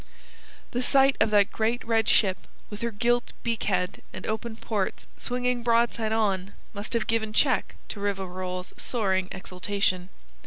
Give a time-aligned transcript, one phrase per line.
[0.71, 2.39] The sight of that great red ship
[2.71, 7.75] with her gilt beak head and open ports swinging broadside on must have given check
[7.89, 10.09] to Rivarol's soaring exultation.